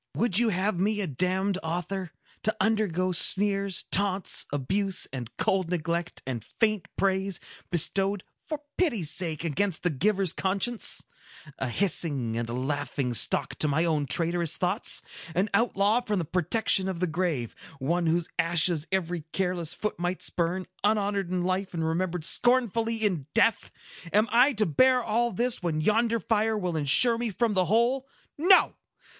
[0.15, 6.43] Would you have me a damned author?—To undergo sneers, taunts, abuse, and cold neglect, and
[6.43, 7.39] faint praise,
[7.69, 11.05] bestowed, for pity's sake, against the giver's conscience!
[11.59, 15.03] A hissing and a laughing stock to my own traitorous thoughts!
[15.35, 20.65] An outlaw from the protection of the grave,—one whose ashes every careless foot might spurn,
[20.83, 23.69] unhonored in life, and remembered scornfully in death!
[24.11, 28.07] Am I to bear all this, when yonder fire will insure me from the whole?
[28.35, 28.73] No!